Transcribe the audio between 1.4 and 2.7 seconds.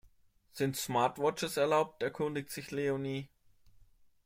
erlaubt, erkundigt